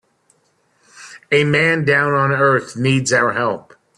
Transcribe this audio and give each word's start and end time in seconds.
A 1.31 1.43
man 1.43 1.85
down 1.85 2.15
on 2.15 2.31
earth 2.31 2.75
needs 2.75 3.13
our 3.13 3.33
help. 3.33 3.75